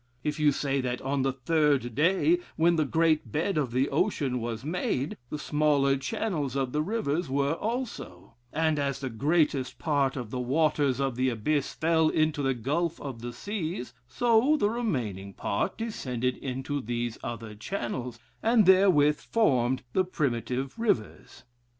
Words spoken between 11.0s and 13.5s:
the abyss fell into the gulf of the